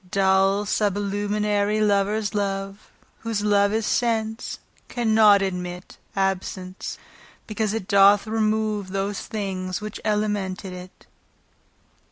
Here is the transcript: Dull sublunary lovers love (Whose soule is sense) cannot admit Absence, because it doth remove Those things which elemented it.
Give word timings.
Dull 0.09 0.65
sublunary 0.65 1.79
lovers 1.79 2.33
love 2.33 2.89
(Whose 3.19 3.37
soule 3.41 3.71
is 3.71 3.85
sense) 3.85 4.57
cannot 4.89 5.43
admit 5.43 5.99
Absence, 6.15 6.97
because 7.45 7.71
it 7.75 7.87
doth 7.87 8.25
remove 8.25 8.87
Those 8.93 9.19
things 9.21 9.79
which 9.79 9.99
elemented 10.03 10.71
it. 10.73 11.05